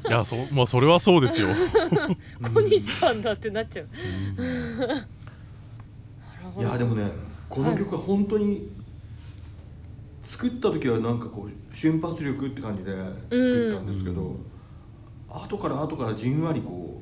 [0.08, 1.48] いやそ,、まあ、それはそうですよ。
[2.54, 3.88] 小西さんだってなっちゃう。
[6.60, 7.10] いやでもね
[7.50, 8.70] この曲は本当に
[10.42, 14.38] 作った時はなんかこう瞬発力って感じで作ったんですけど、
[15.30, 17.00] 後から後からじんわりこ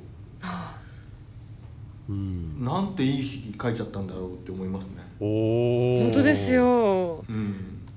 [2.09, 4.95] うんうなんていい詩書いちゃったんだろうって思いますね。
[5.21, 7.23] おお本当ですよ。
[7.29, 7.87] うん、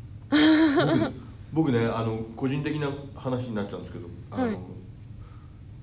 [1.53, 4.57] 僕 僕ねあの個人的な話になっちゃうんですけど、あのはい。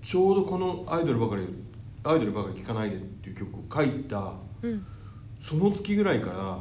[0.02, 1.44] ちょうどこのアイドルばかり
[2.06, 4.86] 「アイドルばかり聴かないで」っていう曲を書いたうん。
[5.42, 6.60] その月ぐらいから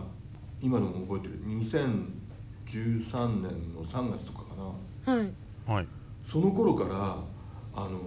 [0.61, 1.39] 今のも覚えてる
[2.69, 4.55] 2013年の3月とかか
[5.07, 5.15] な。
[5.15, 5.33] はい。
[5.67, 5.87] はい。
[6.23, 7.17] その頃から
[7.75, 7.99] あの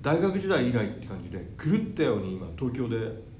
[0.00, 2.96] 大学時代以来って感じで狂ったように今東京で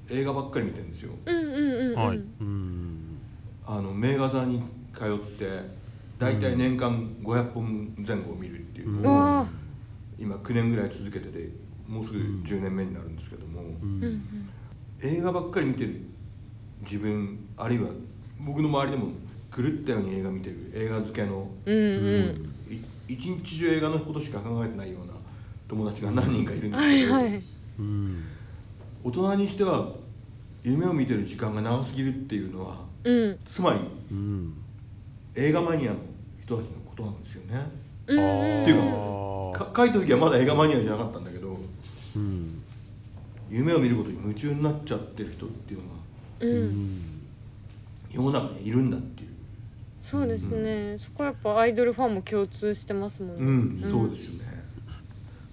[0.09, 1.13] 映画ばっかり見てるんですよ。
[1.25, 1.95] うんうんうんうん。
[1.95, 2.17] はい。
[2.17, 3.19] うん。
[3.65, 4.61] あの名画座に
[4.93, 5.61] 通って
[6.19, 9.01] 大体年間500本前後を見るっていう。
[9.01, 9.47] のを、わあ
[10.19, 11.49] 今9年ぐらい続けてて
[11.87, 12.43] もうすぐうん。
[12.43, 13.69] 10年目になるんですけども、うん。
[13.69, 14.49] うんうん。
[15.01, 16.01] 映画ばっかり見てる
[16.81, 17.89] 自分あるいは
[18.39, 19.11] 僕の周りでも
[19.57, 21.49] 狂ったように映画見てる映画漬けの。
[21.65, 22.53] うんうん。
[22.69, 25.13] い一日中映画のことしか考えてないような
[25.67, 27.43] 友達が何人かいるんですはいけど、はい
[27.79, 28.23] うん。
[29.03, 29.89] 大人にしては
[30.63, 33.39] 夢を見てる時間が長すぎるっていうのはうん。
[33.45, 33.79] つまり
[34.11, 34.53] うん。
[35.33, 35.97] 映画マニアの
[36.45, 37.59] 人たちのことなんですよね。
[38.03, 41.57] っていうかか書いた時はまだ映画マニアじゃなかったんだけど
[42.15, 42.61] うん。
[43.49, 45.97] 夢を見ることに夢中になっちゃってる人っていうのが
[48.11, 49.26] 世の中にいるんだっていう
[50.09, 50.97] そうですね。
[50.97, 53.41] そこはやっぱアイドルファンも共通してますもんね。
[53.83, 54.63] うん、そうですよね。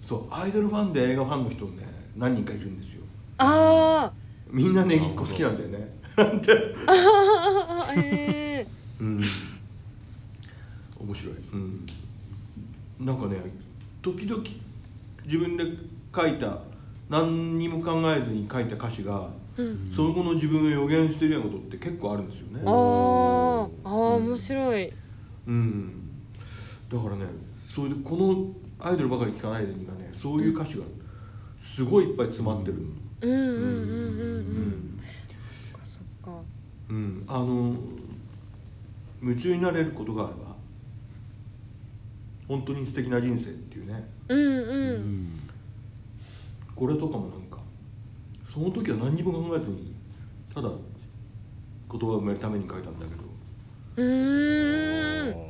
[0.01, 1.83] そうアイドルファンで映画ファンの人ね
[2.15, 3.01] 何人かいるんですよ。
[3.37, 4.13] あ
[4.49, 5.89] みんなネギっ子好きなんだよね。
[6.15, 6.75] なんてー。
[6.87, 8.67] あーえ
[9.01, 9.21] うん。
[11.01, 11.35] 面白い。
[11.51, 11.85] うん。
[13.01, 13.35] なんかね
[14.01, 14.41] 時々
[15.25, 15.65] 自分で
[16.15, 16.59] 書いた
[17.09, 19.89] 何にも考えずに書いた歌詞がーうん。
[19.89, 22.61] その後の自分を予言してるようなことって結構あるんですよね。
[22.65, 23.44] あー
[23.83, 24.91] あー面白い。
[25.47, 25.91] うん。
[26.91, 27.25] だからね
[27.67, 30.83] それでこの「アイドルばかり聴かないで」にはねそういう歌詞が
[31.59, 32.77] すごいいっぱい詰まってる
[33.21, 33.59] うんうんうんうん。
[33.59, 34.41] ううん。
[34.43, 34.99] ん
[35.71, 35.99] そっかそ
[36.31, 36.41] っか。
[36.89, 37.23] うん。
[37.27, 37.75] あの
[39.21, 40.55] 夢中になれることがあれば
[42.47, 44.07] 本当に素敵な人生っていうね。
[44.29, 45.39] うんううんん。
[46.75, 47.57] これとかもなんか
[48.49, 49.93] その時は何にも考えずに
[50.53, 53.23] ただ言葉を埋めるために書いたんだけど
[53.97, 55.45] うーん。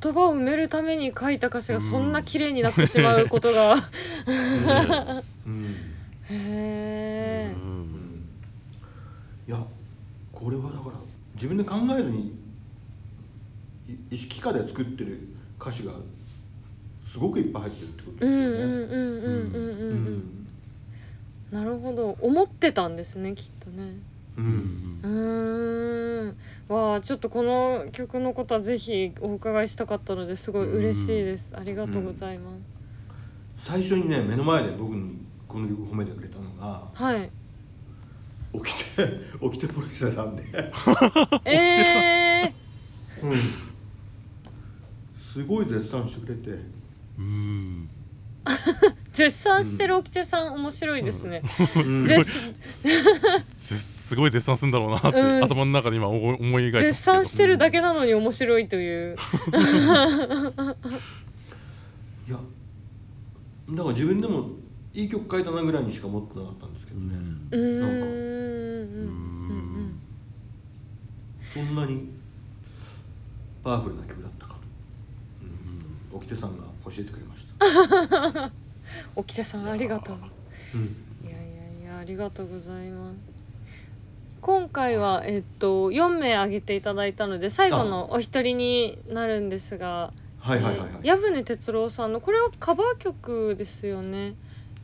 [0.00, 3.74] 言葉を埋めるために書いた歌詞がそんな綺麗になってしまうことが。
[5.46, 5.76] うん。
[6.30, 8.24] へえうん。
[9.46, 9.62] いや
[10.32, 10.96] これはだから
[11.34, 12.34] 自分で考えずに
[13.86, 15.20] い意識下で作ってる
[15.60, 15.92] 歌詞が
[17.04, 18.44] すごくいっぱい入ってるってことですよね。
[18.44, 19.96] うんうんうんうんうんうん。
[20.06, 20.48] うん。
[21.52, 22.16] なるほど。
[22.20, 23.92] 思ってたんですねきっとね。
[24.36, 25.00] うん。
[25.02, 26.36] うーん
[26.68, 31.52] わあちょっとこの曲のことはぜひお伺いしたかったのですごい嬉しいです。
[31.54, 32.50] ありがとうございま
[33.56, 33.66] す。
[33.66, 37.30] 最初にね目の前で僕にこの曲褒めてくれたのがはい。
[38.54, 39.08] 起きて
[39.42, 40.44] 起きてプロデューサーさんで、
[41.44, 42.54] ええ
[43.22, 43.36] うん、
[45.18, 46.62] すごい絶賛してくれて。
[47.18, 47.88] うん。
[49.12, 51.42] 絶賛してるおきてさん面白いですね、
[51.76, 52.06] うん。
[52.06, 52.28] 絶
[54.14, 55.44] すすごい絶賛するんだろうなって、うん。
[55.44, 59.16] 頭の中で今思い描いて絶賛してるだけなのに面白いという。
[62.26, 62.38] いや
[63.70, 64.50] だから自分でも
[64.94, 67.16] いい曲書いたなぐらいにしか思ってなかったんですけどね、
[67.50, 67.80] うーん。
[67.80, 70.00] なんかうんうん
[71.52, 72.08] そんなに
[73.62, 74.60] パワフルな曲だったかと、
[76.12, 77.46] うん、沖手さんが教えてくれまし
[78.34, 78.52] た、
[79.14, 80.16] おきてさんありがとう。
[80.74, 80.96] うん。
[81.28, 83.33] いやいやいやありがとうございます
[84.44, 94.34] 今回はえっと4名挙げていただいたので最後のお一人になるんですがはいはいはいはい、えー矢船哲郎さんのこれはカバー曲ですよね。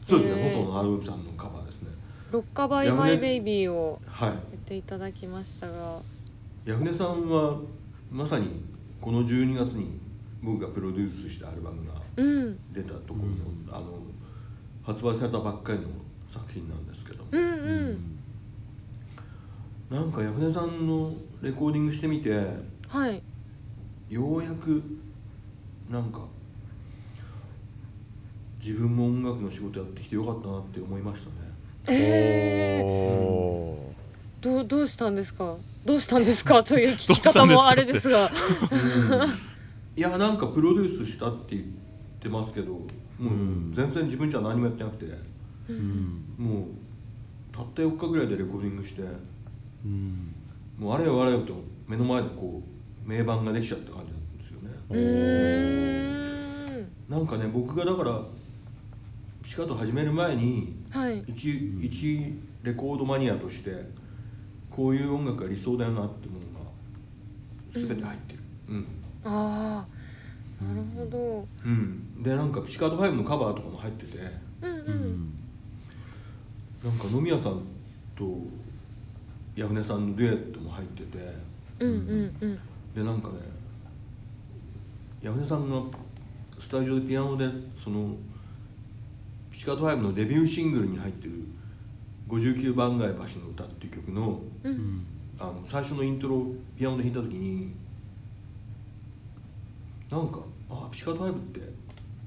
[0.07, 0.64] そうですね、えー。
[0.64, 1.90] 細野晴臣さんのカバーですね
[2.33, 4.29] 「ロッカバイマイベイビー」をはい。
[4.31, 6.01] やっていただきましたが。
[6.64, 7.59] 矢船さんは
[8.11, 8.62] まさに
[8.99, 9.99] この12月に
[10.42, 12.59] 僕がプロデュースしたアルバムがうん。
[12.73, 13.99] 出たところの、あの
[14.83, 15.88] 発売されたばっかりの
[16.27, 17.42] 作品なんですけども、うん。
[17.42, 17.46] う
[17.92, 18.19] ん
[19.90, 22.46] なんか矢船さんのレコーディングしてみて
[22.88, 23.22] はい。
[24.09, 24.83] ようやく
[25.88, 26.20] なんか
[28.64, 31.35] 自分も音楽の仕事やってきてよかったなって思いましたね。
[31.87, 33.92] えー、お
[34.40, 35.57] どうどうしたんですか？
[35.85, 36.62] どうしたんですか？
[36.64, 38.31] という聞き方もあれですが。
[39.96, 41.64] いやなんかプロデュースしたって言っ
[42.22, 42.81] てますけども
[43.20, 43.72] ううん。
[43.74, 45.07] 全然自分じゃ何もやってなくて
[45.68, 46.24] うん。
[46.38, 46.64] もう
[47.53, 49.09] たった4日ぐらいでレコーディングしてうん
[49.85, 51.55] もうあれよあれよと
[51.87, 52.62] 目の前でこ
[53.07, 54.71] う名盤ができちゃった感じなんですよね。
[57.09, 58.21] なんかね僕がだから
[59.43, 61.25] ピチカート始める前にはい。
[61.27, 63.71] 一一レコードマニアとして
[64.71, 66.66] こういう音楽が理想だよなってものが
[67.88, 68.40] 全て入ってる。
[68.69, 68.87] うん、
[69.25, 69.87] あ
[70.61, 71.47] あなるほど。
[71.64, 72.23] うん。
[72.23, 74.19] でなんかピチカート5のカバーとかも入ってて。
[74.62, 75.33] うんううんん。
[76.85, 77.62] なんか野宮さん
[78.16, 78.25] と
[79.57, 81.19] 矢船さんのデュエットも入ってて。
[81.81, 82.59] うんうんうん。
[82.95, 83.35] でなんかね
[85.23, 85.81] 矢船さんが
[86.59, 88.17] スタジオでピアノでその
[89.51, 91.33] ピチカート5のデビューシングルに入ってる
[92.29, 94.77] 「59番街橋の歌」っていう曲のううん。
[94.77, 95.05] ん
[95.39, 97.73] あの最初のイントロをピアノで弾いた時に
[100.11, 101.61] なんかあピチカート5って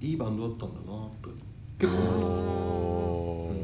[0.02, 0.86] いいバンドだったんだな
[1.22, 1.30] と
[1.78, 2.10] 結構思っ
[3.50, 3.58] たん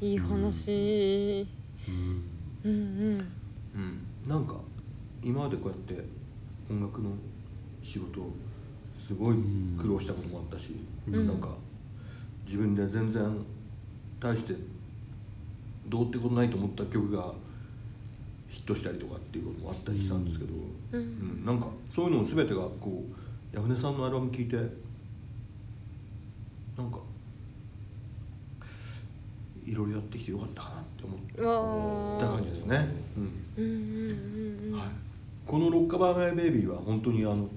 [0.00, 1.46] すよいい話
[1.88, 1.94] うん。
[1.94, 2.33] うん
[2.64, 3.26] うん
[3.74, 4.56] うん、なんか
[5.22, 6.04] 今までこうやって
[6.70, 7.10] 音楽の
[7.82, 8.32] 仕事を
[8.96, 9.36] すごい
[9.78, 10.74] 苦労したこともあったし、
[11.08, 11.26] うん。
[11.26, 11.48] なんか
[12.46, 13.44] 自分で全然
[14.18, 14.54] 大して
[15.88, 17.34] どうってことないと思った曲が
[18.48, 20.54] ヒットしたりとかっていうこともあったりしたんですけど、
[20.92, 21.00] うん。
[21.00, 21.44] うん。
[21.44, 23.04] なんかそういうの全てがこ
[23.52, 24.62] う矢船さんのアルバム聴いてな
[26.82, 26.98] んか
[29.66, 33.22] いろいろやってきてよかったかなって思った感じですね、うん。
[33.56, 34.88] うんうんうんうんはい、
[35.46, 37.48] この「ロッカバーマイベイビー」は本当にあの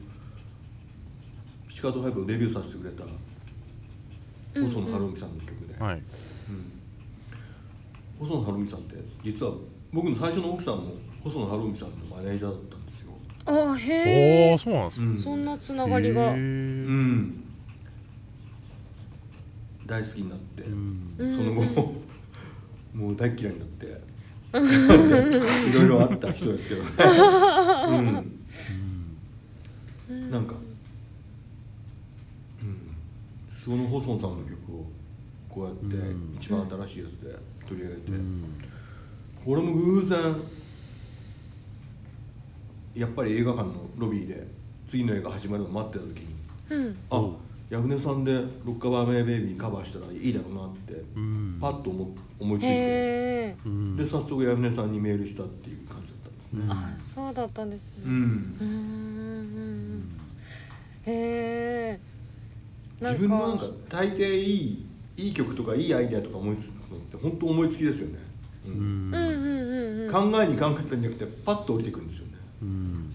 [1.68, 5.96] ピチカートファイブをデビューさせてくれたうん細野晴臣さんの曲で、はい。
[5.96, 6.02] うん。
[8.20, 9.54] 細野晴臣さんって実は
[9.92, 10.94] 僕の最初の奥さんも
[11.24, 13.12] 細野晴臣さんのマネージャーだったんですよ、
[13.46, 15.06] あおへえーそうなんですか。
[15.06, 15.18] うん。
[15.18, 16.22] そんなつながりが。
[16.22, 17.47] へうーん
[19.88, 20.64] 大好きになって、
[21.18, 21.94] その後
[22.94, 23.86] もう大っ嫌いになって
[24.54, 26.84] いろいろあった人ですけど。
[26.84, 26.90] ね、
[30.10, 30.56] うん、なんか、
[32.62, 32.78] うん、
[33.64, 34.86] その細野さんの曲を
[35.50, 36.36] こうやってうん。
[36.36, 37.36] 一番新しいやつで
[37.68, 38.44] 取り上げて、うん。
[39.46, 40.36] これも偶然
[42.96, 44.48] やっぱり映画館のロビーで
[44.88, 46.36] 次の映画始まるのを待ってた時に
[46.70, 46.98] うん。
[47.10, 51.58] あ矢船さんで「ロッカバーメイベイビー」カバーしたらいいだろうなってうん。
[51.60, 53.56] パッと思思いついて。
[53.98, 56.64] で早速矢船さんにメールしたっていう感じだったんですね。
[56.64, 56.72] うん。
[56.72, 58.04] あそうだったんですね。
[58.06, 58.12] うん。
[58.12, 58.74] うんうんう
[59.98, 60.04] ん
[61.06, 62.00] へえ
[63.02, 64.86] 自分のなんか大抵いい
[65.18, 68.20] いい曲とかいいアイデアとか思いつくのって本当思いつきですよね、
[68.66, 69.14] ううんん。
[69.14, 70.32] うんうんうんうん。
[70.32, 72.68] 考えに考えたんじゃなくてパッと降りてくるんですよね、うん。
[72.68, 73.14] うん、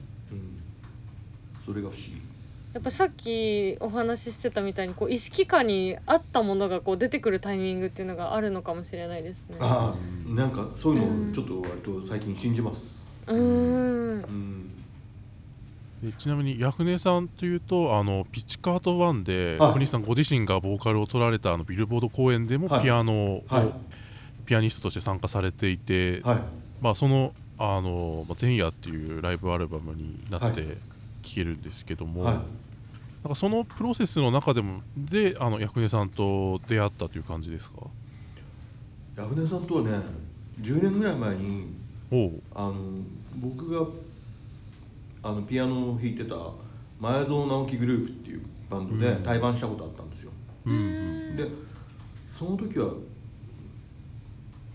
[1.65, 2.32] それが不思議
[2.75, 9.57] やっぱさっきお話ししてたみたいにこう意識下にあったものがこう出てくるタイミングっていうのがあるのかもしれないですね。
[9.61, 13.03] ああなんかそういうのをちょっと割と最近信じます。
[13.27, 13.39] うーん。
[13.39, 14.71] うん。
[16.03, 22.83] でちなみにヤフネさんというとあのピチカート1ではい小西さんご自身がボーカルを取られたあのビルボード公演でもはい。
[22.83, 23.73] ピアノを、はい。
[24.47, 26.39] ピアニストとして参加されていて、はい。
[26.81, 30.53] まあ、そのあのまあ前夜っていうライブアルバムになはい。
[30.53, 30.79] って
[31.23, 32.35] 聴けるんですけども、はい。
[32.35, 32.45] なん
[33.29, 37.79] かそのプロセスの中でもであのヤフネさんと出会ったという感じですか？
[39.17, 39.91] 矢船さんとはね
[40.61, 41.67] 10年ぐらい前に
[42.55, 42.75] あの
[43.37, 43.87] 僕が
[45.23, 46.35] あのピアノを弾いてた
[46.99, 49.23] 前園直樹グループっていうバンドでうん。
[49.23, 50.31] 対バンしたことあったんですよ、
[50.67, 51.37] うん。
[51.37, 51.47] で
[52.37, 52.89] その時は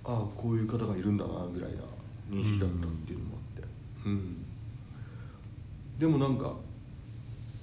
[0.06, 1.78] ああこういう方がいるんだなぐらいな
[2.32, 3.68] 認識だったっていうのもあって、
[4.06, 4.46] うん
[6.00, 6.54] でもなんか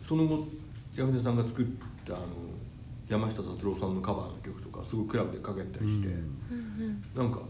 [0.02, 0.46] その後
[0.96, 1.66] 矢船さんが作っ
[2.06, 2.26] たあの
[3.08, 7.40] 山下達郎さんのカバーの曲とかすごいクラブでかけたりして、うなんか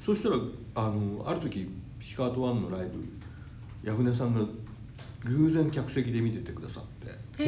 [0.00, 0.36] そしたら
[0.74, 1.68] あのある時
[1.98, 4.40] ピシカート1のライブ矢船さんが
[5.24, 6.84] 偶然客席で見ててくださっ
[7.36, 7.42] て。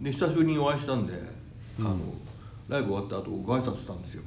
[0.00, 1.12] で久しぶりにお会いしたんで、
[1.80, 1.86] うん。
[1.86, 1.96] あの
[2.68, 4.22] ライブ終わった後ご挨拶したんですよ、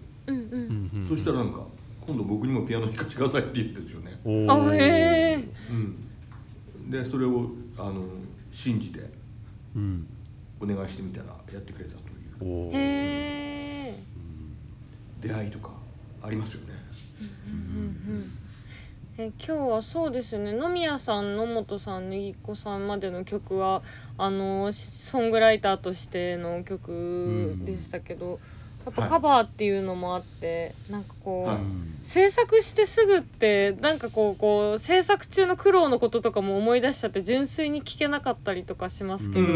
[1.08, 1.62] そしたらなんか
[2.06, 5.36] 今度僕にもピアノ弾かせてくださいって言うんですよね、おへえ
[5.70, 6.11] うん、
[6.92, 8.04] でそれをあの
[8.52, 9.00] 信じて
[9.76, 10.06] うん。
[10.62, 12.70] お願いしてみたらやってくれたという。
[12.72, 14.04] へえ
[15.20, 15.72] 出会いとか
[16.22, 16.74] ありますよね。
[17.48, 18.32] うんうん
[19.18, 20.54] え今日はそうですよね。
[20.54, 23.82] 野宮さん野本さんねぎっこさんまでの曲は
[24.18, 28.40] あのしソングライターとしての曲でしたけど、
[28.86, 31.58] やっぱカバーっていうのもあってなんかこう、はい。
[32.04, 39.48] 制作してすぐってなんかこうこう制作中の苦労のこととかも思い出しちゃって純粋に聞けなかったりとかしますけど、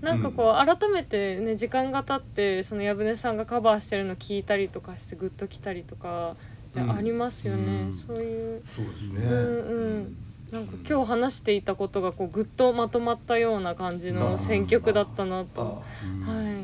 [0.00, 6.36] なんかこう改めてね時間が経ってその矢舟さんがカバーしてるの聞いたりとかしてグッときたりとか、
[6.74, 6.90] うん。
[6.90, 8.04] ありますよね、うん。
[8.06, 8.62] そういう。
[8.64, 10.16] そうですね、うんうん。
[10.52, 15.82] なんか今日話していたことがこうぐっとまとまったような感じの選曲だったなと、
[16.26, 16.56] あはい、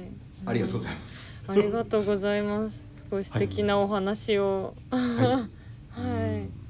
[0.46, 2.78] ありがとうございます、ありがとうございます。
[2.78, 4.74] すごい素敵なお話を。
[4.90, 5.48] は
[5.96, 6.66] い。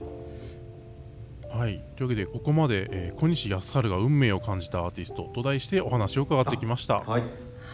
[1.49, 7.01] はい、というわけでここまで、えー小西康晴が運命を感じたアーティストと題してお話を伺ってきました。
[7.01, 7.23] はい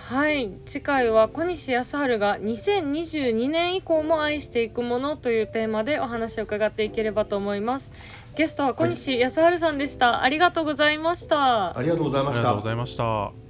[0.09, 7.93] はい、次回は小西康晴が2022年以降も愛していくものというテーマでお話を伺っていければと思います。
[8.37, 10.23] ゲストは小西康晴さんでした。
[10.23, 11.77] ありがとうございました。
[11.77, 13.42] ありがとうございましたありがとうございました。